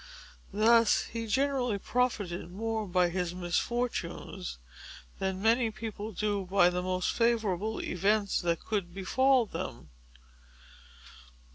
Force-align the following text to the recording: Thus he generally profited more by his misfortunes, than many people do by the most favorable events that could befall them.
Thus 0.51 1.03
he 1.03 1.27
generally 1.27 1.77
profited 1.77 2.49
more 2.49 2.87
by 2.87 3.09
his 3.09 3.35
misfortunes, 3.35 4.57
than 5.19 5.39
many 5.43 5.69
people 5.69 6.11
do 6.11 6.43
by 6.47 6.71
the 6.71 6.81
most 6.81 7.11
favorable 7.11 7.79
events 7.79 8.41
that 8.41 8.65
could 8.65 8.95
befall 8.95 9.45
them. 9.45 9.91